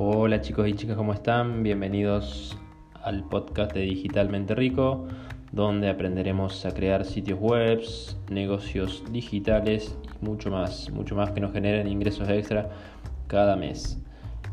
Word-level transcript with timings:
Hola 0.00 0.40
chicos 0.40 0.68
y 0.68 0.74
chicas, 0.74 0.96
¿cómo 0.96 1.12
están? 1.12 1.64
Bienvenidos 1.64 2.56
al 3.02 3.24
podcast 3.24 3.72
de 3.72 3.80
Digitalmente 3.80 4.54
Rico, 4.54 5.08
donde 5.50 5.88
aprenderemos 5.88 6.64
a 6.66 6.70
crear 6.72 7.04
sitios 7.04 7.40
web, 7.40 7.82
negocios 8.30 9.02
digitales 9.10 9.98
y 10.04 10.24
mucho 10.24 10.52
más, 10.52 10.88
mucho 10.90 11.16
más 11.16 11.32
que 11.32 11.40
nos 11.40 11.52
generen 11.52 11.88
ingresos 11.88 12.28
extra 12.28 12.70
cada 13.26 13.56
mes. 13.56 14.00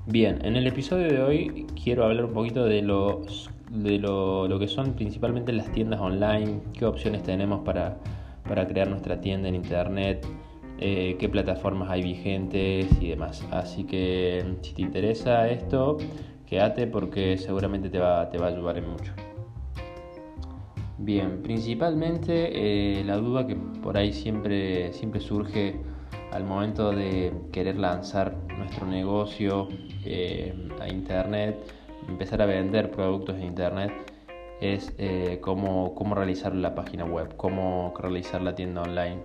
Bien, 0.08 0.44
en 0.44 0.56
el 0.56 0.66
episodio 0.66 1.10
de 1.10 1.22
hoy 1.22 1.68
quiero 1.84 2.06
hablar 2.06 2.26
un 2.26 2.34
poquito 2.34 2.66
de, 2.66 2.82
los, 2.82 3.52
de 3.70 4.00
lo, 4.00 4.48
lo 4.48 4.58
que 4.58 4.68
son 4.68 4.94
principalmente 4.94 5.54
las 5.54 5.72
tiendas 5.72 6.00
online, 6.00 6.62
qué 6.74 6.86
opciones 6.86 7.22
tenemos 7.22 7.60
para, 7.64 8.00
para 8.50 8.68
crear 8.68 8.90
nuestra 8.90 9.22
tienda 9.22 9.48
en 9.48 9.54
internet, 9.54 10.26
eh, 10.78 11.16
qué 11.18 11.30
plataformas 11.30 11.90
hay 11.90 12.02
vigentes 12.02 12.88
y 13.00 13.10
demás. 13.10 13.46
Así 13.52 13.86
que 13.86 14.58
si 14.62 14.74
te 14.74 14.82
interesa 14.82 15.48
esto, 15.50 15.98
quédate 16.46 16.86
porque 16.88 17.38
seguramente 17.38 17.90
te 17.90 18.00
va, 18.00 18.30
te 18.30 18.38
va 18.38 18.48
a 18.48 18.50
ayudar 18.50 18.78
en 18.78 18.90
mucho. 18.90 19.14
Bien, 20.98 21.42
principalmente 21.42 23.00
eh, 23.00 23.04
la 23.04 23.18
duda 23.18 23.48
que 23.48 23.56
por 23.56 23.98
ahí 23.98 24.12
siempre, 24.12 24.92
siempre 24.94 25.22
surge 25.22 25.76
al 26.32 26.44
momento 26.44 26.92
de 26.92 27.32
querer 27.52 27.78
lanzar 27.78 28.36
nuestro 28.58 28.86
negocio 28.86 29.70
eh, 30.04 30.54
a 30.82 30.90
internet, 30.90 31.58
empezar 32.08 32.42
a 32.42 32.46
vender 32.46 32.92
productos 32.92 33.38
en 33.38 33.44
internet, 33.44 33.92
es 34.62 34.94
cómo, 35.42 35.94
cómo 35.96 36.16
realizar 36.16 36.56
la 36.56 36.74
página 36.76 37.04
web, 37.04 37.36
cómo 37.36 37.94
realizar 38.00 38.42
la 38.42 38.56
tienda 38.56 38.84
online. 38.84 39.22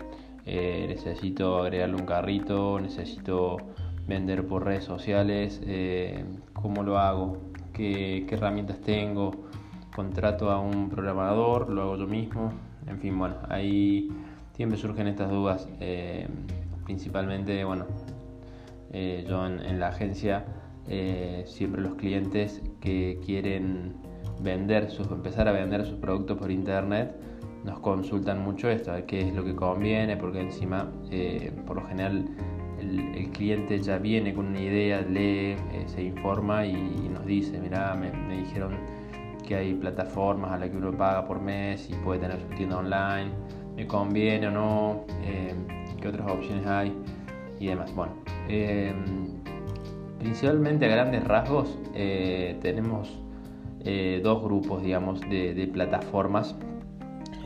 Eh, 0.52 0.86
necesito 0.88 1.58
agregarle 1.62 1.94
un 1.94 2.06
carrito, 2.06 2.80
necesito 2.80 3.58
vender 4.08 4.44
por 4.48 4.64
redes 4.64 4.82
sociales, 4.82 5.62
eh, 5.64 6.24
cómo 6.54 6.82
lo 6.82 6.98
hago, 6.98 7.36
¿Qué, 7.72 8.26
herramientas 8.28 8.80
tengo, 8.80 9.30
contrato 9.94 10.50
a 10.50 10.58
un 10.58 10.90
programador, 10.90 11.70
lo 11.70 11.82
hago 11.82 11.96
yo 11.98 12.08
mismo, 12.08 12.52
en 12.88 12.98
fin, 12.98 13.16
bueno, 13.16 13.36
ahí 13.48 14.08
siempre 14.56 14.76
surgen 14.76 15.06
estas 15.06 15.30
dudas, 15.30 15.68
eh, 15.78 16.26
principalmente, 16.84 17.62
bueno, 17.62 17.86
yo 18.92 19.46
en, 19.46 19.78
la 19.78 19.86
agencia, 19.86 20.46
siempre 21.44 21.80
los 21.80 21.94
clientes 21.94 22.60
que 22.80 23.20
quieren 23.24 23.94
vender 24.42 24.88
empezar 25.12 25.46
a 25.46 25.52
vender 25.52 25.86
sus 25.86 25.98
productos 26.00 26.36
por 26.38 26.50
internet, 26.50 27.14
nos 27.64 27.78
consultan 27.80 28.42
mucho 28.42 28.70
esto, 28.70 28.92
qué 29.06 29.28
es 29.28 29.34
lo 29.34 29.44
que 29.44 29.54
conviene, 29.54 30.16
porque 30.16 30.40
encima, 30.40 30.90
eh, 31.10 31.52
por 31.66 31.76
lo 31.76 31.86
general, 31.86 32.26
el, 32.78 33.30
cliente 33.30 33.78
ya 33.78 33.98
viene 33.98 34.34
con 34.34 34.46
una 34.46 34.60
idea, 34.60 35.02
lee, 35.02 35.54
eh, 35.72 35.84
se 35.86 36.02
informa 36.02 36.66
y, 36.66 36.74
nos 37.12 37.24
dice, 37.26 37.58
mira, 37.58 37.94
me, 37.94 38.10
dijeron 38.36 38.76
que 39.46 39.54
hay 39.56 39.74
plataformas 39.74 40.52
a 40.52 40.58
las 40.58 40.70
que 40.70 40.76
uno 40.76 40.92
paga 40.92 41.26
por 41.26 41.40
mes 41.40 41.88
y 41.90 41.94
puede 41.94 42.20
tener 42.20 42.40
su 42.40 42.46
tienda 42.56 42.78
online, 42.78 43.30
me 43.76 43.86
conviene 43.86 44.48
o 44.48 44.50
no, 44.50 45.04
eh, 45.22 45.54
qué 46.00 46.08
otras 46.08 46.30
opciones 46.30 46.66
hay 46.66 46.94
y 47.58 47.66
demás. 47.66 47.94
Bueno, 47.94 48.12
principalmente 50.18 50.86
a 50.86 50.88
grandes 50.88 51.24
rasgos 51.24 51.78
tenemos 51.92 53.20
dos 54.22 54.42
grupos, 54.42 54.82
digamos, 54.82 55.20
de 55.20 55.70
plataformas 55.72 56.56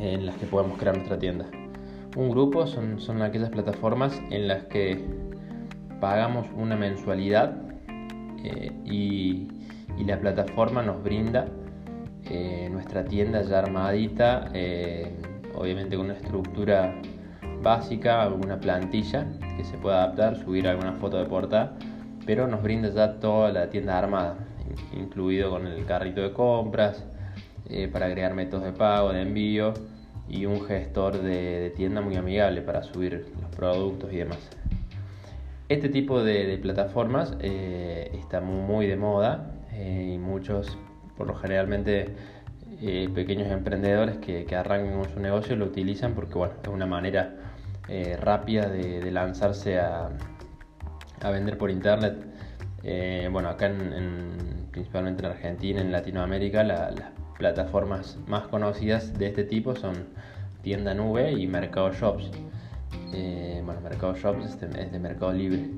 en 0.00 0.26
las 0.26 0.36
que 0.36 0.46
podemos 0.46 0.78
crear 0.78 0.96
nuestra 0.96 1.18
tienda. 1.18 1.46
Un 2.16 2.30
grupo 2.30 2.66
son, 2.66 3.00
son 3.00 3.22
aquellas 3.22 3.50
plataformas 3.50 4.20
en 4.30 4.48
las 4.48 4.64
que 4.64 5.04
pagamos 6.00 6.46
una 6.56 6.76
mensualidad 6.76 7.56
eh, 8.42 8.72
y, 8.84 9.48
la 10.04 10.20
plataforma 10.20 10.82
nos 10.82 11.02
brinda 11.02 11.46
eh, 12.28 12.68
nuestra 12.70 13.06
tienda 13.06 13.40
ya 13.40 13.60
armadita, 13.60 14.50
eh, 14.52 15.10
obviamente 15.54 15.96
con 15.96 16.06
una 16.06 16.14
estructura 16.14 16.94
básica, 17.62 18.22
alguna 18.22 18.58
plantilla 18.58 19.26
que 19.56 19.64
se 19.64 19.78
pueda 19.78 20.04
adaptar, 20.04 20.36
subir 20.36 20.68
alguna 20.68 20.92
foto 20.92 21.16
de 21.16 21.24
portada, 21.24 21.74
pero 22.26 22.46
nos 22.46 22.62
brinda 22.62 22.90
ya 22.90 23.18
toda 23.18 23.50
la 23.50 23.70
tienda 23.70 23.98
armada, 23.98 24.36
incluido 24.92 25.48
con 25.48 25.66
el 25.66 25.86
carrito 25.86 26.20
de 26.20 26.32
compras, 26.32 27.02
eh, 27.70 27.88
para 27.90 28.06
agregar 28.06 28.34
métodos 28.34 28.64
de 28.64 28.72
pago, 28.72 29.10
de 29.12 29.22
envío 29.22 29.72
y 30.28 30.46
un 30.46 30.64
gestor 30.64 31.20
de, 31.20 31.72
tienda 31.76 32.00
muy 32.00 32.16
amigable 32.16 32.62
para 32.62 32.82
subir 32.82 33.26
los 33.40 33.54
productos 33.54 34.12
y 34.12 34.16
demás. 34.18 34.38
Este 35.68 35.88
tipo 35.88 36.22
de, 36.22 36.58
plataformas 36.58 37.36
eh, 37.40 38.10
está 38.14 38.40
muy 38.40 38.86
de 38.86 38.96
moda 38.96 39.52
eh, 39.72 40.12
y 40.14 40.18
muchos, 40.18 40.76
por 41.16 41.26
lo 41.26 41.34
generalmente, 41.34 42.14
pequeños 43.14 43.50
emprendedores 43.50 44.18
que, 44.18 44.44
arrancan 44.54 45.00
con 45.00 45.08
su 45.08 45.20
negocio 45.20 45.56
lo 45.56 45.64
utilizan 45.64 46.14
porque 46.14 46.34
bueno, 46.34 46.54
es 46.62 46.68
una 46.68 46.86
manera 46.86 47.34
rápida 48.20 48.68
de, 48.68 49.10
lanzarse 49.10 49.78
a, 49.78 50.10
vender 51.22 51.56
por 51.56 51.70
internet. 51.70 52.16
bueno, 53.30 53.48
acá 53.48 53.66
en, 53.66 54.68
principalmente 54.70 55.24
en 55.24 55.30
Argentina, 55.30 55.80
en 55.80 55.92
Latinoamérica, 55.92 56.64
la, 56.64 56.90
plataformas 57.38 58.18
más 58.26 58.46
conocidas 58.48 59.16
de 59.18 59.26
este 59.26 59.44
tipo 59.44 59.74
son 59.76 59.94
Tienda 60.62 60.94
Nube 60.94 61.32
y 61.32 61.46
Mercado 61.46 61.92
Shops. 61.92 62.30
Eh, 63.12 63.62
bueno, 63.64 63.80
Mercado 63.80 64.14
Shops 64.14 64.46
es 64.46 64.92
de, 64.92 64.98
Mercado 64.98 65.32
Libre. 65.32 65.68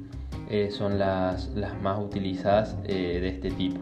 Eh, 0.48 0.70
son 0.70 0.98
las, 0.98 1.50
más 1.82 1.98
utilizadas 1.98 2.76
eh, 2.84 3.18
de 3.20 3.28
este 3.28 3.50
tipo. 3.50 3.80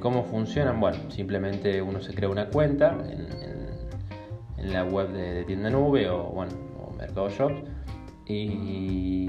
¿Cómo 0.00 0.24
funcionan? 0.24 0.80
Bueno, 0.80 1.10
simplemente 1.10 1.82
uno 1.82 2.00
se 2.00 2.14
crea 2.14 2.30
una 2.30 2.46
cuenta 2.46 2.96
en, 4.56 4.72
la 4.72 4.84
web 4.84 5.10
de, 5.12 5.44
Tienda 5.44 5.68
Nube 5.68 6.08
o, 6.08 6.24
bueno, 6.24 6.52
Mercado 6.96 7.28
Shops 7.28 7.62
y, 8.26 9.28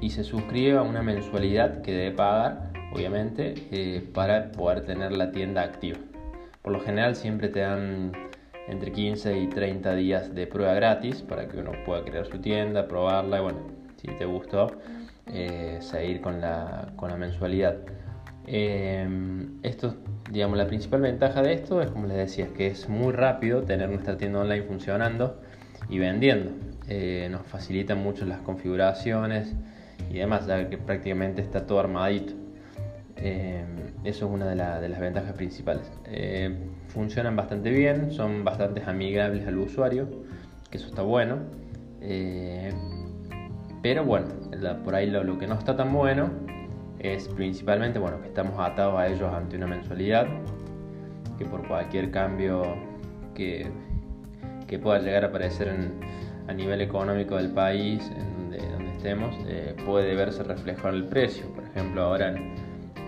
y 0.00 0.10
se 0.10 0.24
suscribe 0.24 0.76
a 0.76 0.82
una 0.82 1.02
mensualidad 1.02 1.80
que 1.80 1.92
debe 1.92 2.10
pagar 2.12 2.71
obviamente, 2.92 3.54
eh, 3.70 4.06
para 4.12 4.52
poder 4.52 4.84
tener 4.84 5.12
la 5.12 5.30
tienda 5.32 5.62
activa. 5.62 5.98
Por 6.62 6.72
lo 6.72 6.80
general 6.80 7.16
siempre 7.16 7.48
te 7.48 7.60
dan 7.60 8.12
entre 8.68 8.92
15 8.92 9.38
y 9.38 9.46
30 9.48 9.94
días 9.94 10.34
de 10.34 10.46
prueba 10.46 10.74
gratis 10.74 11.22
para 11.22 11.48
que 11.48 11.58
uno 11.58 11.72
pueda 11.84 12.04
crear 12.04 12.26
su 12.26 12.38
tienda, 12.38 12.86
probarla 12.86 13.38
y 13.38 13.42
bueno, 13.42 13.58
si 13.96 14.08
te 14.08 14.24
gustó, 14.24 14.68
eh, 15.26 15.78
seguir 15.80 16.20
con 16.20 16.40
la, 16.40 16.92
con 16.96 17.10
la 17.10 17.16
mensualidad. 17.16 17.76
Eh, 18.46 19.08
esto, 19.62 19.96
digamos, 20.30 20.58
la 20.58 20.66
principal 20.66 21.00
ventaja 21.00 21.42
de 21.42 21.54
esto 21.54 21.80
es, 21.80 21.90
como 21.90 22.06
les 22.06 22.16
decía, 22.16 22.48
que 22.56 22.68
es 22.68 22.88
muy 22.88 23.12
rápido 23.12 23.62
tener 23.62 23.88
nuestra 23.88 24.16
tienda 24.16 24.40
online 24.40 24.64
funcionando 24.64 25.40
y 25.88 25.98
vendiendo. 25.98 26.52
nos 27.30 27.46
facilita 27.46 27.94
mucho 27.94 28.24
las 28.26 28.40
configuraciones 28.40 29.54
y 30.10 30.18
demás, 30.18 30.46
ya 30.46 30.68
que 30.68 30.78
prácticamente 30.78 31.42
está 31.42 31.66
todo 31.66 31.80
armadito. 31.80 32.41
Eh, 33.24 33.64
eso 34.02 34.26
es 34.26 34.32
una 34.32 34.46
de, 34.46 34.56
las 34.56 35.00
ventajas 35.00 35.32
principales. 35.34 35.90
Eh, 36.06 36.56
funcionan 36.88 37.36
bastante 37.36 37.70
bien, 37.70 38.10
son 38.10 38.42
bastante 38.42 38.82
amigables 38.84 39.46
al 39.46 39.58
usuario, 39.58 40.08
que 40.70 40.78
eso 40.78 40.88
está 40.88 41.02
bueno. 41.02 41.38
Eh, 42.00 42.72
pero 43.80 44.04
bueno, 44.04 44.26
por 44.84 44.96
ahí 44.96 45.08
lo, 45.08 45.38
que 45.38 45.46
no 45.46 45.54
está 45.54 45.76
tan 45.76 45.92
bueno 45.92 46.30
es 46.98 47.28
principalmente 47.28 47.98
bueno, 47.98 48.20
que 48.20 48.28
estamos 48.28 48.58
atados 48.58 48.98
a 48.98 49.06
ellos 49.06 49.32
ante 49.32 49.56
una 49.56 49.68
mensualidad, 49.68 50.26
que 51.38 51.44
por 51.44 51.66
cualquier 51.66 52.10
cambio 52.10 52.76
que, 53.34 53.68
que 54.66 54.78
pueda 54.80 54.98
llegar 54.98 55.24
a 55.24 55.28
aparecer 55.28 55.72
a 56.48 56.52
nivel 56.52 56.80
económico 56.80 57.36
del 57.36 57.50
país, 57.50 58.08
en 58.16 58.34
donde, 58.36 58.92
estemos, 58.96 59.36
puede 59.84 60.14
verse 60.14 60.44
reflejado 60.44 60.90
en 60.90 60.94
el 60.94 61.04
precio. 61.08 61.46
Por 61.54 61.64
ejemplo, 61.64 62.02
ahora 62.02 62.28
en, 62.28 62.54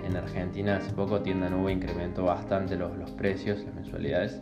en 0.06 0.16
Argentina 0.16 0.76
hace 0.76 0.92
poco 0.92 1.20
Tienda 1.20 1.48
Nube 1.48 1.72
incrementó 1.72 2.24
bastante 2.24 2.76
los, 2.76 3.10
precios, 3.12 3.64
las 3.64 3.74
mensualidades. 3.74 4.40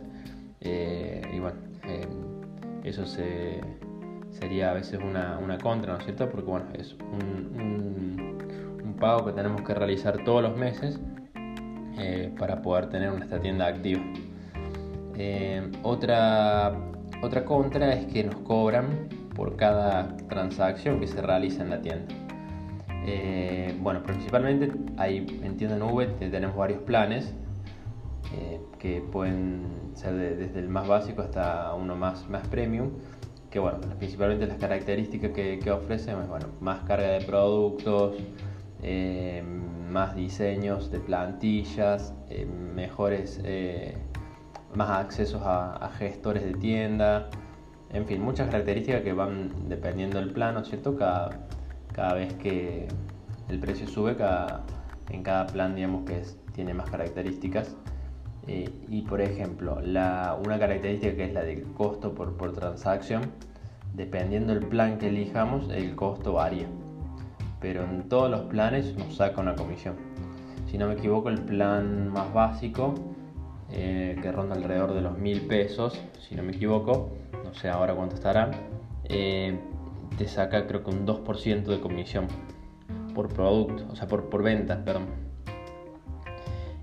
Eh, 0.61 1.21
y 1.33 1.39
bueno, 1.39 1.57
eh, 1.87 2.07
eso 2.83 3.05
sería 3.05 4.71
a 4.71 4.73
veces 4.73 4.99
una, 5.01 5.57
contra, 5.61 5.93
¿no 5.93 5.99
es 5.99 6.05
cierto? 6.05 6.29
Porque 6.29 6.49
bueno, 6.49 6.65
es 6.73 6.95
un, 6.99 8.13
pago 8.99 9.25
que 9.25 9.33
tenemos 9.33 9.63
que 9.63 9.73
realizar 9.73 10.23
todos 10.23 10.41
los 10.41 10.55
meses 10.55 10.97
eh, 11.99 12.33
para 12.39 12.61
poder 12.61 12.89
tener 12.89 13.11
nuestra 13.11 13.37
tienda 13.41 13.67
activa. 13.67 14.01
otra, 15.81 16.73
otra 17.21 17.43
contra 17.43 17.93
es 17.95 18.05
que 18.05 18.23
nos 18.23 18.35
cobran 18.41 19.09
por 19.35 19.57
cada 19.57 20.15
transacción 20.29 21.01
que 21.01 21.07
se 21.07 21.21
realiza 21.21 21.63
en 21.63 21.69
la 21.71 21.81
tienda. 21.81 22.22
Eh, 23.05 23.77
bueno, 23.81 24.01
principalmente 24.03 24.71
ahí 24.97 25.25
en 25.43 25.57
tienda 25.57 25.75
nube 25.77 26.07
tenemos 26.19 26.55
varios 26.55 26.81
planes 26.83 27.33
eh, 28.33 28.61
que 28.79 29.01
pueden 29.01 29.91
ser 29.93 30.13
desde 30.13 30.59
el 30.59 30.69
más 30.69 30.87
básico 30.87 31.21
hasta 31.21 31.73
uno 31.73 31.95
más, 31.95 32.29
más 32.29 32.47
premium. 32.47 32.91
Que 33.49 33.59
bueno, 33.59 33.79
principalmente 33.99 34.47
las 34.47 34.57
características 34.57 35.31
que, 35.31 35.59
que 35.59 35.71
ofrecen 35.71 36.15
bueno, 36.27 36.47
más 36.59 36.83
carga 36.85 37.09
de 37.09 37.21
productos, 37.25 38.15
eh, 38.81 39.43
más 39.91 40.15
diseños 40.15 40.89
de 40.89 40.99
plantillas, 40.99 42.15
eh, 42.29 42.45
mejores, 42.45 43.41
más 44.73 44.89
accesos 44.89 45.41
a, 45.45 45.91
gestores 45.99 46.43
de 46.43 46.53
tienda, 46.53 47.29
en 47.91 48.07
fin, 48.07 48.21
muchas 48.21 48.49
características 48.49 49.01
que 49.01 49.13
van 49.13 49.69
dependiendo 49.69 50.17
del 50.17 50.31
plano, 50.31 50.63
¿cierto? 50.65 50.95
Cada, 50.97 51.45
cada 51.93 52.15
vez 52.15 52.33
que 52.33 52.87
el 53.49 53.59
precio 53.59 53.87
sube, 53.87 54.15
cada, 54.15 54.65
en 55.09 55.23
cada 55.23 55.47
plan 55.47 55.75
digamos 55.75 56.05
que 56.05 56.23
tiene 56.53 56.73
más 56.73 56.89
características. 56.89 57.75
y 58.45 59.01
por 59.03 59.21
ejemplo, 59.21 59.79
la, 59.81 60.37
una 60.43 60.59
característica 60.59 61.15
que 61.15 61.25
es 61.25 61.33
la 61.33 61.43
del 61.43 61.63
costo 61.73 62.13
por, 62.13 62.35
por 62.35 62.51
transacción, 62.53 63.21
dependiendo 63.93 64.53
del 64.53 64.65
plan 64.65 64.97
que 64.97 65.07
elijamos, 65.07 65.69
el 65.69 65.95
costo 65.95 66.33
varía. 66.33 66.67
Pero 67.61 67.83
en 67.83 68.09
todos 68.09 68.29
los 68.29 68.41
planes 68.41 68.95
nos 68.97 69.15
saca 69.15 69.39
una 69.39 69.55
comisión. 69.55 69.95
Si 70.69 70.77
no 70.77 70.87
me 70.87 70.93
equivoco, 70.95 71.29
el 71.29 71.39
plan 71.39 72.09
más 72.09 72.33
básico, 72.33 72.95
eh, 73.71 74.17
que 74.21 74.31
ronda 74.31 74.55
alrededor 74.55 74.93
de 74.93 75.01
los 75.01 75.17
mil 75.17 75.41
pesos, 75.41 76.01
si 76.19 76.35
no 76.35 76.43
me 76.43 76.51
equivoco, 76.51 77.11
no 77.43 77.53
sé 77.53 77.69
ahora 77.69 77.95
cuánto 77.95 78.15
estará, 78.15 78.51
eh, 79.05 79.57
te 80.17 80.27
saca 80.27 80.67
creo 80.67 80.83
que 80.83 80.89
un 80.89 81.05
2% 81.05 81.63
de 81.63 81.79
comisión 81.79 82.27
por 83.13 83.29
producto, 83.29 83.85
o 83.91 83.95
sea, 83.95 84.07
por, 84.07 84.29
por 84.29 84.43
venta, 84.43 84.83
perdón. 84.83 85.07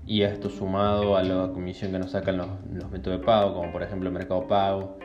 Y 0.05 0.23
esto 0.23 0.49
sumado 0.49 1.15
a 1.15 1.23
la 1.23 1.51
comisión 1.53 1.91
que 1.91 1.99
nos 1.99 2.11
sacan 2.11 2.37
los, 2.37 2.47
los 2.71 2.91
métodos 2.91 3.19
de 3.19 3.25
pago, 3.25 3.53
como 3.53 3.71
por 3.71 3.83
ejemplo 3.83 4.09
el 4.09 4.13
Mercado 4.13 4.47
Pago 4.47 4.97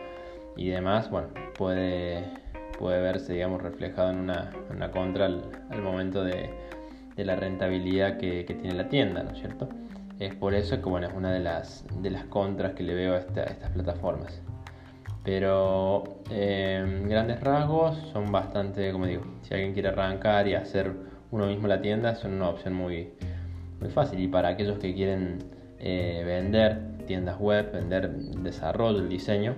y 0.56 0.68
demás, 0.68 1.10
bueno, 1.10 1.28
puede, 1.56 2.24
puede 2.78 3.00
verse, 3.00 3.34
digamos, 3.34 3.62
reflejado 3.62 4.10
en 4.10 4.18
una, 4.18 4.50
una 4.70 4.90
contra 4.90 5.26
al, 5.26 5.82
momento 5.82 6.24
de, 6.24 6.50
de, 7.14 7.24
la 7.24 7.36
rentabilidad 7.36 8.16
que, 8.16 8.44
que, 8.44 8.54
tiene 8.54 8.74
la 8.74 8.88
tienda, 8.88 9.22
¿no 9.22 9.30
es 9.30 9.38
cierto? 9.38 9.68
Es 10.18 10.34
por 10.34 10.54
eso 10.54 10.76
que, 10.76 10.88
bueno, 10.88 11.06
es 11.06 11.14
una 11.14 11.30
de 11.30 11.40
las, 11.40 11.84
de 12.00 12.10
las 12.10 12.24
contras 12.24 12.72
que 12.72 12.82
le 12.82 12.94
veo 12.94 13.14
a, 13.14 13.18
estas 13.18 13.70
plataformas. 13.74 14.42
Pero 15.26 16.04
eh, 16.30 17.02
grandes 17.08 17.40
rasgos 17.40 17.96
son 18.12 18.30
bastante, 18.30 18.92
como 18.92 19.06
digo, 19.06 19.24
si 19.42 19.54
alguien 19.54 19.72
quiere 19.72 19.88
arrancar 19.88 20.46
y 20.46 20.54
hacer 20.54 20.92
uno 21.32 21.48
mismo 21.48 21.66
la 21.66 21.82
tienda, 21.82 22.14
son 22.14 22.34
una 22.34 22.48
opción 22.48 22.74
muy, 22.74 23.10
muy 23.80 23.90
fácil. 23.90 24.20
Y 24.20 24.28
para 24.28 24.50
aquellos 24.50 24.78
que 24.78 24.94
quieren 24.94 25.38
eh, 25.80 26.22
vender 26.24 26.80
tiendas 27.08 27.40
web, 27.40 27.72
vender 27.72 28.08
desarrollo, 28.08 29.00
el 29.00 29.08
diseño, 29.08 29.56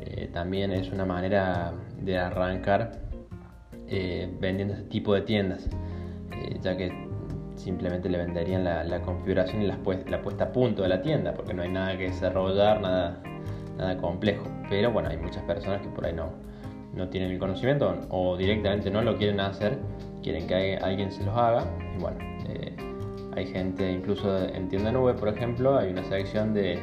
eh, 0.00 0.30
también 0.32 0.72
es 0.72 0.90
una 0.90 1.04
manera 1.04 1.74
de 2.00 2.18
arrancar 2.18 2.92
eh, 3.86 4.34
vendiendo 4.40 4.72
este 4.72 4.86
tipo 4.86 5.12
de 5.12 5.20
tiendas, 5.20 5.68
ya 6.62 6.78
que 6.78 6.90
simplemente 7.56 8.08
le 8.08 8.16
venderían 8.16 8.64
la, 8.64 9.02
configuración 9.02 9.60
y 9.60 9.66
la, 9.66 9.78
la, 10.08 10.22
puesta 10.22 10.44
a 10.44 10.52
punto 10.52 10.82
de 10.82 10.88
la 10.88 11.02
tienda, 11.02 11.34
porque 11.34 11.52
no 11.52 11.60
hay 11.60 11.70
nada 11.70 11.96
que 11.98 12.04
desarrollar, 12.04 12.80
nada, 12.80 13.22
nada 13.76 13.96
complejo. 13.96 14.44
Pero 14.68 14.92
bueno, 14.92 15.08
hay 15.08 15.16
muchas 15.16 15.42
personas 15.44 15.82
que 15.82 15.88
por 15.88 16.06
ahí 16.06 16.12
no, 16.12 16.30
no 16.94 17.08
tienen 17.08 17.30
el 17.30 17.38
conocimiento 17.38 17.94
o 18.10 18.36
directamente 18.36 18.90
no 18.90 19.02
lo 19.02 19.16
quieren 19.16 19.40
hacer, 19.40 19.78
quieren 20.22 20.46
que 20.46 20.76
alguien 20.76 21.10
se 21.12 21.24
los 21.24 21.36
haga. 21.36 21.64
Y 21.96 22.00
bueno, 22.00 22.18
hay 23.36 23.46
gente, 23.46 23.90
incluso 23.90 24.46
en 24.46 24.68
tienda 24.68 24.92
nube, 24.92 25.14
por 25.14 25.28
ejemplo, 25.28 25.76
hay 25.76 25.90
una 25.90 26.04
sección 26.04 26.54
de, 26.54 26.78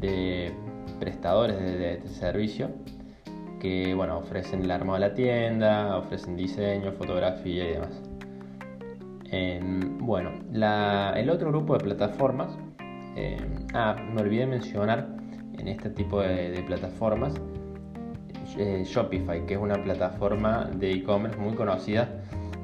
de 0.00 0.52
prestadores 0.98 1.58
de, 1.58 2.00
servicio 2.08 2.70
que 3.60 3.94
bueno, 3.94 4.18
ofrecen 4.18 4.62
el 4.62 4.70
armado 4.70 4.98
de 4.98 5.08
la 5.08 5.14
tienda, 5.14 5.96
ofrecen 5.96 6.36
diseño, 6.36 6.92
fotografía 6.92 7.64
y 7.64 7.72
demás. 7.72 8.02
bueno, 10.00 10.30
el 10.52 11.30
otro 11.30 11.48
grupo 11.50 11.74
de 11.74 11.84
plataformas, 11.84 12.56
eh, 13.16 13.38
ah, 13.72 13.96
me 14.12 14.20
olvidé 14.20 14.46
mencionar 14.46 15.15
en 15.58 15.68
este 15.68 15.90
tipo 15.90 16.20
de, 16.20 16.62
plataformas 16.66 17.34
eh, 18.58 18.82
Shopify, 18.86 19.44
que 19.46 19.54
es 19.54 19.60
una 19.60 19.82
plataforma 19.82 20.64
de 20.64 20.92
e-commerce 20.92 21.38
muy 21.38 21.54
conocida 21.54 22.08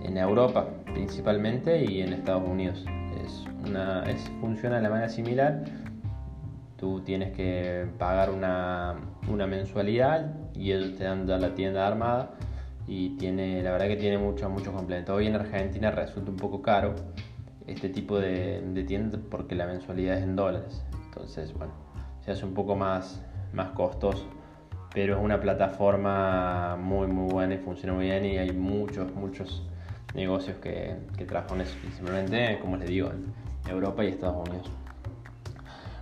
en 0.03 0.17
Europa 0.17 0.69
principalmente 0.93 1.85
y 1.85 2.03
en 2.03 2.13
Estados 2.13 2.49
Unidos. 2.49 2.85
Es 3.25 3.45
una, 3.69 4.05
es, 4.05 4.31
funciona 4.41 4.77
de 4.77 4.83
la 4.83 4.91
manera 4.91 5.09
similar 5.09 5.65
tú 6.83 7.01
tienes 7.03 7.31
que 7.31 7.87
pagar 7.97 8.29
una, 8.29 8.97
mensualidad 9.47 10.35
y 10.53 10.73
ellos 10.73 10.99
te 10.99 11.05
dan 11.05 11.29
ya 11.29 11.39
la 11.39 11.55
tienda 11.55 11.87
armada 11.87 12.33
y 12.89 13.11
tiene, 13.19 13.63
la 13.63 13.71
verdad 13.71 13.87
que 13.87 13.95
tiene 13.95 14.19
muchos 14.19 14.51
muchos 14.51 14.75
complementos. 14.75 15.15
Hoy 15.15 15.29
en 15.29 15.37
Argentina 15.37 15.93
resulta 15.93 16.33
un 16.33 16.37
poco 16.37 16.61
caro 16.61 16.97
este 17.69 17.89
tipo 17.89 18.19
de, 18.19 18.61
de 18.61 18.83
tiendas 18.83 19.21
porque 19.31 19.55
la 19.55 19.67
mensualidad 19.67 20.17
es 20.17 20.25
en 20.25 20.35
dólares. 20.35 20.83
Entonces, 21.05 21.55
bueno, 21.55 21.73
se 22.25 22.33
hace 22.33 22.45
un 22.45 22.55
poco 22.55 22.77
más, 22.77 23.23
más 23.53 23.71
costoso. 23.71 24.27
Pero 24.95 25.17
es 25.17 25.23
una 25.23 25.41
plataforma 25.41 26.77
muy 26.77 27.07
muy 27.07 27.33
buena 27.33 27.55
y 27.55 27.59
funciona 27.59 27.95
muy 27.95 28.07
bien 28.07 28.25
y 28.27 28.37
hay 28.39 28.53
muchos, 28.53 29.13
muchos 29.15 29.63
negocios 30.15 30.57
que, 30.59 30.97
que 31.17 31.25
trabajan 31.25 31.61
eso, 31.63 31.75
principalmente, 31.81 32.59
como 32.61 32.77
les 32.77 32.89
digo, 32.89 33.11
en 33.11 33.33
Europa 33.71 34.05
y 34.05 34.09
Estados 34.09 34.49
Unidos. 34.49 34.71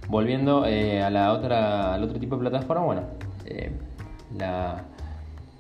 Volviendo 0.09 0.67
eh, 0.67 1.03
a 1.03 1.11
la 1.11 1.33
otra, 1.33 1.95
al 1.95 2.03
otro 2.03 2.19
tipo 2.19 2.35
de 2.35 2.41
plataforma, 2.41 2.85
bueno, 2.85 3.03
eh, 3.45 3.71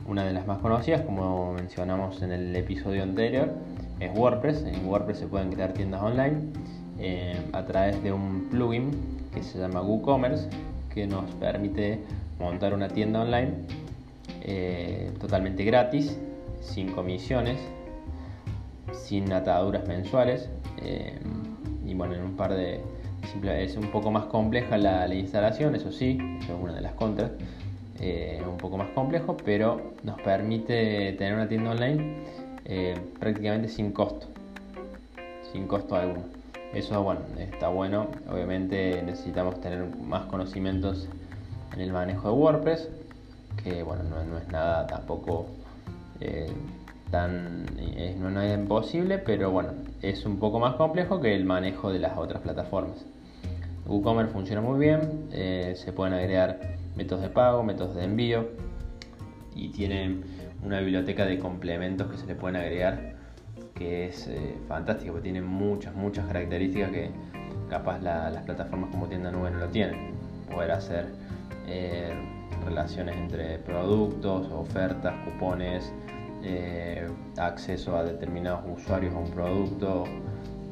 una 0.06 0.24
de 0.24 0.32
las 0.32 0.44
más 0.44 0.58
conocidas, 0.58 1.02
como 1.02 1.52
mencionamos 1.52 2.20
en 2.22 2.32
el 2.32 2.56
episodio 2.56 3.04
anterior, 3.04 3.52
es 4.00 4.10
WordPress. 4.12 4.64
En 4.64 4.86
WordPress 4.86 5.18
se 5.18 5.28
pueden 5.28 5.52
crear 5.52 5.72
tiendas 5.72 6.02
online 6.02 6.50
eh, 6.98 7.40
a 7.52 7.64
través 7.64 8.02
de 8.02 8.12
un 8.12 8.48
plugin 8.50 9.19
que 9.32 9.42
se 9.42 9.58
llama 9.58 9.82
WooCommerce, 9.82 10.48
que 10.92 11.06
nos 11.06 11.30
permite 11.36 12.00
montar 12.38 12.74
una 12.74 12.88
tienda 12.88 13.22
online 13.22 13.52
totalmente 15.20 15.64
gratis, 15.64 16.18
sin 16.60 16.90
comisiones, 16.92 17.58
sin 18.92 19.32
ataduras 19.32 19.86
mensuales 19.86 20.48
y 21.86 21.94
bueno, 21.94 22.14
en 22.14 22.22
un 22.22 22.36
par 22.36 22.54
de 22.54 22.80
es 23.44 23.76
un 23.76 23.90
poco 23.90 24.10
más 24.10 24.24
compleja 24.26 24.76
la, 24.76 25.12
instalación, 25.14 25.74
eso 25.74 25.92
sí, 25.92 26.18
eso 26.42 26.54
es 26.54 26.62
una 26.62 26.74
de 26.74 26.80
las 26.80 26.92
contras. 26.94 27.30
Eh, 28.00 28.42
un 28.48 28.56
poco 28.56 28.78
más 28.78 28.88
complejo, 28.90 29.36
pero 29.44 29.92
nos 30.02 30.20
permite 30.22 31.12
tener 31.12 31.34
una 31.34 31.48
tienda 31.48 31.72
online 31.72 32.24
eh, 32.64 32.94
prácticamente 33.18 33.68
sin 33.68 33.92
costo, 33.92 34.26
sin 35.52 35.66
costo 35.66 35.96
alguno. 35.96 36.22
Eso 36.72 37.02
bueno, 37.02 37.20
está 37.38 37.68
bueno. 37.68 38.08
Obviamente 38.30 39.02
necesitamos 39.02 39.60
tener 39.60 39.84
más 39.96 40.26
conocimientos 40.26 41.08
en 41.74 41.80
el 41.80 41.92
manejo 41.92 42.28
de 42.28 42.34
WordPress, 42.34 42.88
que 43.62 43.82
bueno, 43.82 44.04
no, 44.04 44.38
es 44.38 44.48
nada 44.48 44.86
tampoco 44.86 45.46
eh, 46.20 46.52
tan 47.10 47.64
no, 48.20 48.30
no 48.30 48.40
es 48.40 48.56
imposible, 48.56 49.18
pero 49.18 49.50
bueno, 49.50 49.70
es 50.00 50.24
un 50.24 50.38
poco 50.38 50.60
más 50.60 50.74
complejo 50.74 51.20
que 51.20 51.34
el 51.34 51.44
manejo 51.44 51.92
de 51.92 51.98
las 51.98 52.16
otras 52.16 52.42
plataformas. 52.42 53.04
WooCommerce 53.86 54.32
funciona 54.32 54.60
muy 54.60 54.78
bien, 54.78 55.28
eh, 55.32 55.74
se 55.76 55.92
pueden 55.92 56.14
agregar 56.14 56.76
métodos 56.96 57.22
de 57.22 57.30
pago, 57.30 57.64
métodos 57.64 57.96
de 57.96 58.04
envío 58.04 58.48
y 59.56 59.70
tiene 59.70 60.20
una 60.64 60.78
biblioteca 60.78 61.24
de 61.24 61.40
complementos 61.40 62.08
que 62.08 62.16
se 62.16 62.26
le 62.26 62.36
pueden 62.36 62.56
agregar 62.56 63.19
que 63.80 64.08
es 64.08 64.26
eh, 64.26 64.58
fantástica 64.68 65.10
porque 65.10 65.30
tiene 65.30 65.40
muchas, 65.40 65.94
muchas 65.94 66.26
características 66.26 66.90
que 66.90 67.10
capaz 67.70 67.98
las 68.02 68.42
plataformas 68.44 68.90
como 68.90 69.06
tienda 69.06 69.30
nube 69.30 69.50
no 69.50 69.58
lo 69.60 69.68
tienen. 69.68 70.10
Poder 70.52 70.72
hacer 70.72 71.06
eh, 71.66 72.12
relaciones 72.66 73.16
entre 73.16 73.58
productos, 73.60 74.52
ofertas, 74.52 75.14
cupones, 75.24 75.90
acceso 77.38 77.96
a 77.96 78.04
determinados 78.04 78.60
usuarios 78.66 79.14
a 79.14 79.18
un 79.18 79.30
producto, 79.30 80.04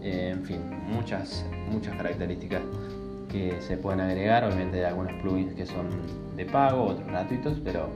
en 0.03 0.43
fin, 0.45 0.61
muchas, 0.87 1.45
muchas 1.71 1.95
características 1.97 2.63
que 3.31 3.61
se 3.61 3.77
pueden 3.77 4.01
agregar, 4.01 4.45
obviamente 4.45 4.79
hay 4.79 4.85
algunos 4.85 5.13
plugins 5.23 5.55
que 5.55 5.67
son 5.67 5.89
de 6.37 6.45
pago, 6.45 6.85
otros 6.85 7.07
gratuitos, 7.07 7.61
pero 7.63 7.89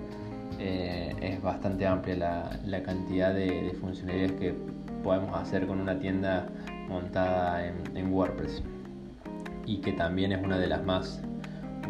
eh, 0.58 1.12
es 1.20 1.42
bastante 1.42 1.86
amplia 1.86 2.60
la, 2.64 2.82
cantidad 2.82 3.34
de, 3.34 3.76
funcionalidades 3.80 4.32
que 4.32 4.54
podemos 5.02 5.34
hacer 5.34 5.66
con 5.66 5.80
una 5.80 5.98
tienda 5.98 6.46
montada 6.88 7.66
en, 7.66 8.12
WordPress. 8.12 8.62
Y 9.66 9.78
que 9.78 9.92
también 9.92 10.32
es 10.32 10.42
una 10.42 10.58
de 10.58 10.66
las 10.66 10.84
más 10.84 11.22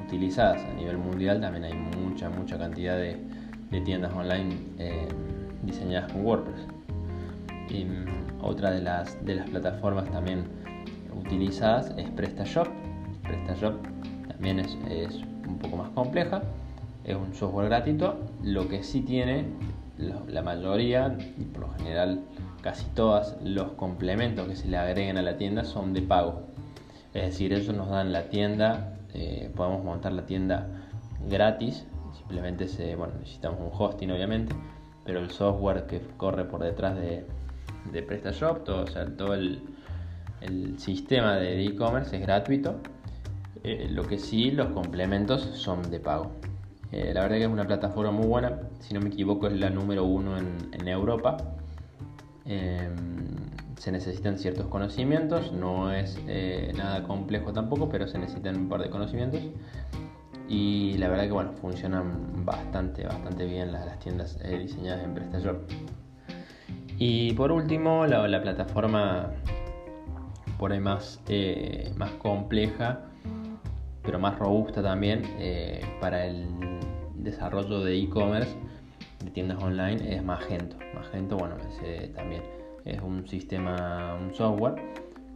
utilizadas 0.07 0.63
a 0.65 0.75
nivel 0.75 0.99
mundial, 0.99 1.41
también 1.41 1.65
hay 1.65 1.75
mucha, 1.75 2.29
mucha 2.29 2.59
cantidad 2.59 2.97
de, 2.97 3.19
tiendas 3.85 4.13
online 4.13 4.55
eh, 4.79 5.09
diseñadas 5.63 6.13
con 6.13 6.25
WordPress. 6.27 6.67
Mm, 7.71 8.45
otra 8.45 8.71
de 8.71 8.83
las, 8.83 9.25
de 9.25 9.37
las 9.37 9.49
plataformas 9.49 10.11
también 10.11 10.45
utilizadas 11.19 11.95
es 11.97 12.11
PrestaShop, 12.11 12.69
PrestaShop 13.23 13.75
también 14.29 14.59
es, 14.59 14.77
un 15.49 15.59
poco 15.59 15.77
más 15.77 15.89
compleja, 15.91 16.43
es 17.05 17.17
un 17.17 17.33
software 17.35 17.69
gratuito, 17.69 18.19
lo 18.43 18.69
que 18.69 18.83
sí 18.83 19.01
tiene 19.01 19.47
la 20.29 20.43
mayoría 20.43 21.17
y 21.39 21.45
por 21.45 21.63
lo 21.63 21.75
general 21.75 22.21
casi 22.63 22.87
todos 22.95 23.37
los 23.43 23.73
complementos 23.73 24.49
que 24.49 24.57
se 24.57 24.69
le 24.69 24.77
agreguen 24.77 25.19
a 25.19 25.23
la 25.23 25.37
tienda 25.37 25.65
son 25.65 25.93
de 25.93 26.03
pago. 26.03 26.43
Es 27.15 27.25
decir, 27.25 27.53
ellos 27.53 27.75
nos 27.75 27.91
dan 27.91 28.13
la 28.13 28.31
tienda, 28.31 28.97
eh, 29.13 29.53
podemos 29.55 29.85
montar 29.85 30.13
la 30.13 30.25
tienda 30.25 30.67
gratis, 31.29 31.85
simplemente 32.17 32.69
se, 32.69 32.97
bueno, 32.97 33.15
necesitamos 33.19 33.61
un 33.61 33.71
hosting 33.73 34.11
obviamente, 34.11 34.55
pero 35.05 35.21
el 35.21 35.31
software 35.31 35.87
que 35.87 36.01
corre 36.17 36.45
por 36.45 36.63
detrás 36.63 36.97
de, 36.97 37.27
de 37.91 38.03
PrestaShop, 38.03 38.65
todo, 38.65 38.85
o 38.85 38.87
sea, 38.87 39.07
todo 39.17 39.35
el, 39.35 39.61
sistema 40.79 41.37
de 41.37 41.65
e-commerce 41.65 42.17
es 42.17 42.23
gratuito. 42.23 42.81
Eh, 43.63 43.89
lo 43.89 44.03
que 44.03 44.19
sí, 44.19 44.51
los 44.51 44.71
complementos 44.71 45.43
son 45.55 45.89
de 45.89 46.01
pago. 46.01 46.33
Eh, 46.91 47.13
la 47.15 47.23
verdad 47.23 47.37
que 47.37 47.45
es 47.45 47.49
una 47.49 47.65
plataforma 47.65 48.11
muy 48.11 48.27
buena, 48.27 48.59
si 48.81 48.93
no 48.93 49.01
me 49.01 49.09
equivoco 49.09 49.47
es 49.47 49.53
la 49.53 49.71
número 49.71 50.05
uno 50.05 50.37
en, 50.37 50.89
Europa. 50.89 51.37
Em, 52.45 53.37
se 53.79 53.93
necesitan 53.93 54.39
ciertos 54.39 54.67
conocimientos, 54.67 55.53
no 55.53 55.93
es 55.93 56.19
eh, 56.27 56.73
nada 56.77 57.03
complejo 57.05 57.53
tampoco, 57.53 57.89
pero 57.89 58.07
se 58.07 58.19
necesitan 58.19 58.57
un 58.57 58.69
par 58.69 58.83
de 58.83 58.91
conocimientos. 58.91 59.41
Y 60.49 60.99
la 60.99 61.09
verdad 61.09 61.25
que 61.25 61.33
bueno, 61.33 61.53
funcionan 61.53 62.45
bastante, 62.45 63.05
bastante 63.05 63.47
bien 63.47 63.73
las, 63.73 63.99
tiendas 64.01 64.39
eh, 64.43 64.59
diseñadas 64.59 65.05
en 65.05 65.15
PrestaShop. 65.15 65.57
Y 66.99 67.33
por 67.35 67.51
último, 67.51 68.07
la, 68.07 68.41
plataforma 68.43 69.31
por 70.59 70.73
ahí 70.73 70.81
más, 70.81 71.21
más 71.97 72.11
compleja, 72.13 73.01
pero 74.03 74.19
más 74.21 74.39
robusta 74.39 74.83
también 74.83 75.23
para 76.01 76.27
el 76.27 76.47
desarrollo 77.17 77.81
de 77.81 77.99
e-commerce 77.99 78.55
tiendas 79.33 79.63
online 79.63 80.15
es 80.15 80.23
Magento. 80.23 80.77
Magento, 80.95 81.37
bueno, 81.37 81.57
también 82.15 82.43
es 82.85 83.01
un 83.01 83.27
sistema, 83.27 84.17
un 84.21 84.35
software 84.35 84.75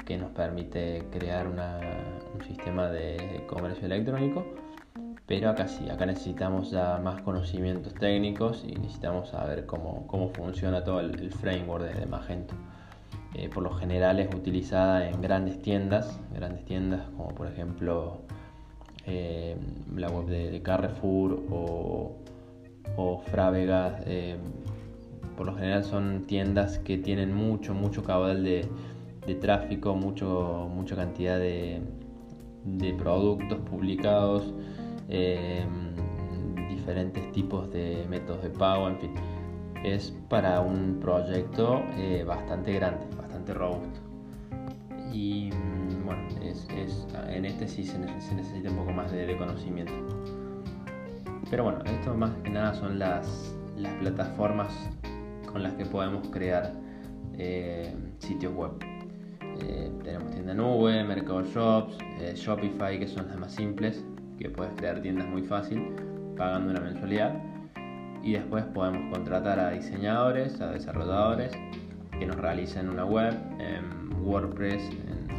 que 0.05 0.17
nos 0.17 0.31
permite 0.31 1.05
crear 1.11 1.47
un 1.49 2.45
sistema 2.45 2.89
de 2.89 3.45
comercio 3.49 3.87
electrónico. 3.87 4.45
Pero 5.27 5.51
acá 5.51 5.67
sí, 5.67 5.91
acá 5.91 6.07
necesitamos 6.07 6.71
ya 6.71 6.99
más 7.03 7.21
conocimientos 7.23 7.95
técnicos 7.95 8.65
y 8.65 8.77
necesitamos 8.77 9.31
saber 9.31 9.67
cómo, 9.67 10.31
funciona 10.33 10.85
todo 10.85 11.01
el, 11.01 11.33
framework 11.33 11.93
de, 11.93 12.07
Magento. 12.07 12.55
Eh, 13.35 13.51
por 13.53 13.65
lo 13.65 13.71
general 13.71 14.21
es 14.21 14.33
utilizada 14.33 15.09
en 15.09 15.21
grandes 15.21 15.61
tiendas, 15.61 16.21
grandes 16.33 16.65
tiendas 16.65 17.09
como 17.17 17.29
por 17.35 17.49
ejemplo 17.49 18.21
eh, 19.05 19.57
la 19.95 20.09
web 20.09 20.27
de, 20.27 20.63
Carrefour 20.63 21.43
o, 21.51 22.17
o 22.97 23.19
Frávega. 23.19 24.01
Eh, 24.07 24.37
por 25.37 25.47
lo 25.47 25.55
general 25.55 25.85
son 25.85 26.25
tiendas 26.27 26.79
que 26.79 26.97
tienen 26.99 27.35
mucho, 27.35 27.75
mucho 27.75 28.03
caudal 28.03 28.43
de, 28.43 28.69
tráfico, 29.41 29.95
mucho, 29.95 30.69
mucha 30.73 30.97
cantidad 30.97 31.39
de, 31.39 31.83
productos 32.99 33.59
publicados, 33.69 34.55
eh, 35.09 35.65
diferentes 36.71 37.31
tipos 37.33 37.71
de 37.71 38.07
métodos 38.09 38.43
de 38.43 38.51
pago, 38.51 38.89
en 38.89 38.99
fin. 38.99 39.11
Es 39.85 40.15
para 40.29 40.61
un 40.61 40.99
proyecto 41.01 41.83
bastante 42.27 42.73
grande, 42.73 43.05
bastante 43.17 43.53
robusto. 43.53 44.01
Y 45.13 45.51
bueno, 46.05 46.23
es, 46.43 46.67
en 47.29 47.45
este 47.45 47.67
sí 47.69 47.85
se, 47.85 47.99
necesita 47.99 48.71
un 48.71 48.77
poco 48.77 48.93
más 48.93 49.11
de, 49.13 49.37
conocimiento. 49.37 49.93
Pero 51.51 51.65
bueno, 51.65 51.79
esto 51.85 52.15
más 52.15 52.33
que 52.43 52.51
nada 52.51 52.75
son 52.75 52.99
las, 52.99 53.55
plataformas 54.01 54.73
con 55.53 55.63
las 55.63 55.75
que 55.75 55.85
podemos 55.85 56.29
crear 56.29 56.73
eh, 57.35 57.95
sitios 58.19 58.55
web. 58.55 58.73
Eh, 59.61 59.91
tenemos 60.03 60.31
tienda 60.33 60.55
nube, 60.55 61.05
Mercado 61.05 61.45
Shops, 61.45 61.99
eh, 62.21 62.33
Shopify, 62.35 62.99
que 62.99 63.07
son 63.07 63.29
las 63.29 63.39
más 63.39 63.53
simples, 63.53 64.05
que 64.39 64.51
puedes 64.51 64.73
crear 64.75 65.01
tiendas 65.01 65.29
muy 65.29 65.43
fácil 65.43 65.95
pagando 66.37 66.73
una 66.73 66.81
mensualidad. 66.81 67.35
Y 68.23 68.33
después 68.33 68.65
podemos 68.65 69.15
contratar 69.15 69.61
a 69.61 69.71
diseñadores, 69.71 70.61
a 70.61 70.73
desarrolladores 70.73 71.53
que 72.19 72.27
nos 72.27 72.37
realicen 72.37 72.89
una 72.89 73.05
web 73.05 73.35
en 73.59 74.13
WordPress, 74.25 74.83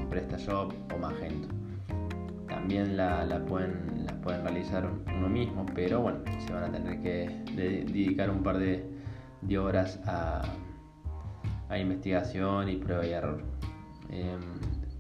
PrestaShop 0.10 0.72
o 0.94 0.98
Magento. 0.98 1.50
También 2.48 2.98
la, 2.98 3.44
pueden, 3.48 3.97
pueden 4.28 4.44
realizar 4.44 4.86
uno 4.86 5.30
mismo, 5.30 5.66
pero 5.74 6.02
bueno, 6.02 6.20
se 6.46 6.52
van 6.52 6.66
a 6.66 6.70
tener 6.70 7.02
que 7.02 7.30
dedicar 7.56 8.30
un 8.30 8.44
par 8.44 8.58
de, 8.58 9.58
horas 9.58 10.02
a, 10.06 10.44
investigación 11.80 12.68
y 12.68 12.76
prueba 12.76 13.06
y 13.06 13.12
error. 13.12 13.42
Em, 14.10 14.42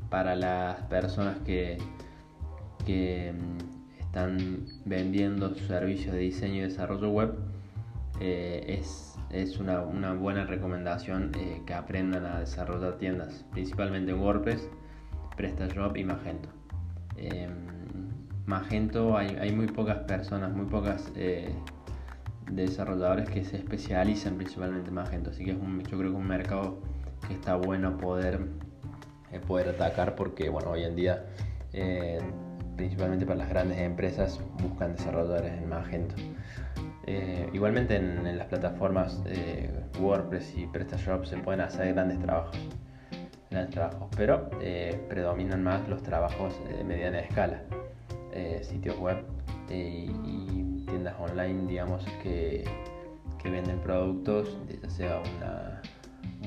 para 0.09 0.33
las 0.33 0.81
personas 0.83 1.39
que, 1.39 1.77
que 2.85 3.27
em, 3.27 3.57
están 3.99 4.65
vendiendo 4.85 5.53
servicios 5.55 6.13
de 6.13 6.19
diseño 6.19 6.55
y 6.55 6.59
desarrollo 6.61 7.09
web, 7.09 7.33
eh, 8.21 8.81
es, 9.29 9.59
una, 9.59 9.81
buena 10.13 10.45
recomendación 10.45 11.33
eh, 11.35 11.63
que 11.65 11.73
aprendan 11.73 12.23
a 12.25 12.39
desarrollar 12.39 12.97
tiendas, 12.97 13.45
principalmente 13.51 14.13
en 14.13 14.21
WordPress 14.21 14.69
PrestaShop 15.35 15.97
y 15.97 16.05
Magento. 16.05 16.47
Em, 17.17 17.76
Magento 18.47 19.17
hay, 19.17 19.51
muy 19.51 19.67
pocas 19.67 19.97
personas, 20.05 20.53
muy 20.53 20.67
pocas 20.67 21.11
eh, 21.17 21.53
desarrolladores 22.49 23.29
que 23.29 23.43
se 23.43 23.57
especializan 23.57 24.37
principalmente 24.37 24.87
en 24.87 24.95
Magento, 24.95 25.31
así 25.31 25.43
que 25.43 25.51
es 25.51 25.57
un, 25.57 25.83
yo 25.83 25.97
creo 25.97 26.11
que 26.11 26.17
un 26.17 26.27
mercado 26.27 26.79
que 27.27 27.33
está 27.33 27.57
bueno 27.57 27.97
poder, 27.97 28.39
eh, 29.33 29.41
poder 29.45 29.67
atacar 29.67 30.15
porque 30.15 30.47
bueno, 30.47 30.69
hoy 30.69 30.85
en 30.85 30.95
día 30.95 31.25
eh, 31.73 32.19
principalmente 32.77 33.25
para 33.25 33.39
las 33.39 33.49
grandes 33.49 33.79
empresas 33.79 34.39
buscan 34.63 34.95
desarrolladores 34.95 35.51
en 35.51 35.67
Magento. 35.67 36.15
igualmente 37.51 37.97
en, 37.97 38.37
las 38.37 38.47
plataformas 38.47 39.21
WordPress 39.99 40.57
y 40.57 40.67
PrestaShop 40.67 41.25
se 41.25 41.35
pueden 41.35 41.59
hacer 41.59 41.93
grandes 41.93 42.17
trabajos 42.19 42.57
grandes 43.49 43.73
trabajos, 43.73 44.07
pero 44.15 44.49
predominan 45.09 45.63
más 45.63 45.85
los 45.89 46.01
trabajos 46.01 46.53
de 46.69 46.83
mediana 46.85 47.19
escala, 47.19 47.61
eh, 48.37 48.63
sitios 48.63 48.99
web 48.99 49.17
eh, 49.69 50.07
y 50.23 50.85
tiendas 50.85 51.15
online, 51.19 51.67
digamos, 51.67 52.05
que, 52.21 52.63
que 53.41 53.49
venden 53.49 53.79
productos, 53.79 54.55
ya 54.81 54.89
sea 54.91 55.21
una, 55.37 55.81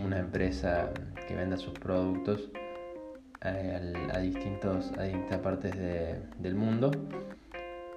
una, 0.05 0.19
empresa 0.21 0.93
que 1.27 1.35
venda 1.35 1.57
sus 1.57 1.73
productos 1.81 2.49
a, 3.41 4.19
distintos, 4.21 4.93
a 4.99 5.03
distintas 5.03 5.41
partes 5.41 5.73
del 5.77 6.55
mundo, 6.55 6.93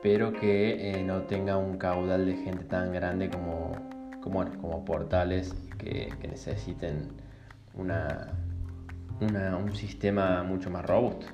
pero 0.02 0.34
que 0.34 1.04
no 1.06 1.22
tenga 1.22 1.58
un 1.58 1.78
caudal 1.78 2.26
de 2.26 2.36
gente 2.38 2.64
tan 2.64 2.92
grande 2.94 3.30
como, 3.30 3.74
como, 4.22 4.44
como 4.60 4.84
portales 4.84 5.54
que, 5.78 6.12
que 6.20 6.28
necesiten 6.28 7.10
una, 7.76 8.32
un 9.20 9.76
sistema 9.76 10.42
mucho 10.42 10.72
más 10.72 10.84
robusto. 10.84 11.28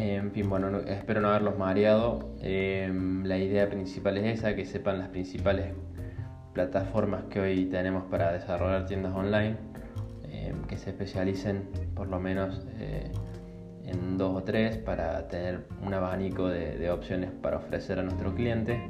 En 0.00 0.30
fin, 0.30 0.48
bueno, 0.48 0.78
espero 0.86 1.20
no 1.20 1.30
haberlos 1.30 1.58
mareado. 1.58 2.30
Em, 2.40 3.24
la 3.24 3.36
idea 3.36 3.68
principal 3.68 4.16
es 4.18 4.38
esa, 4.38 4.54
que 4.54 4.64
sepan 4.64 5.00
las 5.00 5.08
principales 5.08 5.74
plataformas 6.52 7.24
que 7.24 7.40
hoy 7.40 7.64
tenemos 7.66 8.04
para 8.04 8.32
desarrollar 8.32 8.86
tiendas 8.86 9.12
online, 9.12 9.56
em, 10.30 10.62
que 10.68 10.76
se 10.76 10.90
especialicen 10.90 11.68
por 11.96 12.06
lo 12.06 12.20
menos 12.20 12.64
eh, 12.78 13.10
en 13.86 14.16
dos 14.16 14.36
o 14.36 14.44
tres 14.44 14.76
para 14.76 15.26
tener 15.26 15.66
un 15.84 15.92
abanico 15.92 16.46
de, 16.46 16.88
opciones 16.92 17.32
para 17.42 17.56
ofrecer 17.56 17.98
a 17.98 18.04
nuestro 18.04 18.32
cliente. 18.36 18.80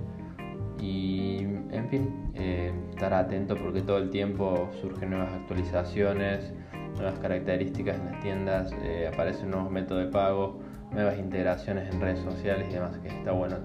Y 0.78 1.38
en 1.70 1.88
fin, 1.88 2.32
eh, 2.34 2.70
estar 2.90 3.14
atento 3.14 3.56
porque 3.56 3.80
todo 3.80 3.96
el 3.96 4.10
tiempo 4.10 4.68
surgen 4.82 5.10
nuevas 5.10 5.32
actualizaciones, 5.32 6.52
nuevas 6.96 7.18
características 7.18 7.98
en 7.98 8.04
las 8.04 8.20
tiendas, 8.20 8.72
eh, 8.82 9.08
aparecen 9.10 9.50
nuevos 9.50 9.70
métodos 9.70 10.04
de 10.04 10.12
pago, 10.12 10.67
nuevas 10.92 11.18
integraciones 11.18 11.92
en 11.92 12.00
redes 12.00 12.20
sociales 12.20 12.68
y 12.70 12.74
demás, 12.74 12.96
que 12.98 13.08
está 13.08 13.32
bueno 13.32 13.56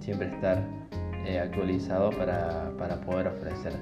siempre 0.00 0.28
estar 0.28 0.62
eh, 1.26 1.38
actualizado 1.38 2.10
para, 2.10 2.70
poder 3.06 3.28
ofrecer 3.28 3.72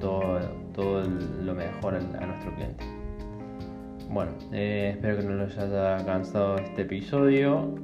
todo, 0.00 0.40
todo 0.74 1.04
lo 1.04 1.54
mejor 1.54 1.94
a, 1.94 2.00
nuestro 2.00 2.52
cliente. 2.54 2.84
Bueno, 4.10 4.32
eh, 4.52 4.90
espero 4.94 5.18
que 5.18 5.24
no 5.24 5.36
les 5.44 5.56
haya 5.58 5.96
cansado 6.04 6.56
este 6.56 6.82
episodio. 6.82 7.74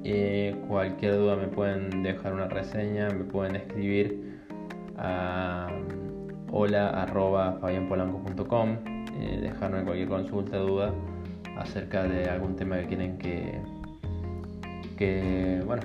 cualquier 0.68 1.16
duda 1.16 1.36
me 1.36 1.46
pueden 1.48 2.02
dejar 2.02 2.34
una 2.34 2.48
reseña, 2.48 3.08
me 3.08 3.24
pueden 3.24 3.56
escribir 3.56 4.38
a 4.96 5.68
hola.fabianpolanco.com 6.52 8.76
eh, 9.20 9.38
dejarme 9.40 9.84
cualquier 9.84 10.08
consulta, 10.08 10.56
duda 10.56 10.94
acerca 11.58 12.04
de 12.04 12.30
algún 12.30 12.56
tema 12.56 12.78
que 12.78 12.86
quieren 12.86 13.18
que, 13.18 13.60
que 15.00 15.62
bueno, 15.64 15.82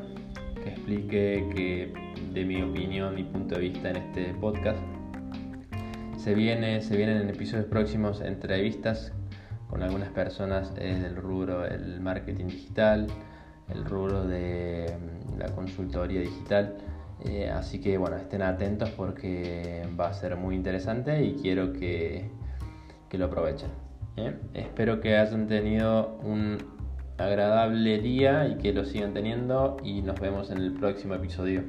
que 0.61 0.71
explique, 0.71 1.47
que 1.55 1.93
de 2.33 2.43
mi 2.43 2.61
opinión, 2.61 3.15
mi 3.15 3.23
punto 3.23 3.55
de 3.55 3.61
vista 3.61 3.89
en 3.91 3.95
este 3.95 4.33
podcast. 4.33 4.77
Se, 6.17 6.35
viene, 6.35 6.81
se 6.81 6.97
vienen 6.97 7.21
en 7.21 7.29
episodios 7.29 7.65
próximos 7.67 8.19
entrevistas 8.19 9.13
con 9.69 9.83
algunas 9.83 10.09
personas 10.09 10.75
del 10.75 11.15
rubro 11.15 11.61
del 11.61 12.01
marketing 12.01 12.47
digital, 12.47 13.07
el 13.69 13.85
rubro 13.85 14.27
de 14.27 14.93
mm, 14.99 15.39
la 15.39 15.45
consultoría 15.55 16.19
digital. 16.19 16.75
Eh, 17.23 17.49
así 17.49 17.79
que 17.79 17.97
bueno, 17.97 18.17
estén 18.17 18.41
atentos 18.41 18.89
porque 18.89 19.87
va 19.97 20.09
a 20.09 20.13
ser 20.13 20.35
muy 20.35 20.55
interesante 20.55 21.23
y 21.23 21.35
quiero 21.35 21.71
que, 21.71 22.29
que 23.07 23.17
lo 23.17 23.27
aprovechen. 23.27 23.69
¿eh? 24.17 24.35
Espero 24.53 24.99
que 24.99 25.15
hayan 25.15 25.47
tenido 25.47 26.17
un 26.21 26.74
agradable 27.17 27.99
día 27.99 28.47
y 28.47 28.57
que 28.57 28.73
lo 28.73 28.85
sigan 28.85 29.13
teniendo 29.13 29.77
y 29.83 30.01
nos 30.01 30.19
vemos 30.19 30.51
en 30.51 30.57
el 30.57 30.73
próximo 30.73 31.15
episodio. 31.15 31.63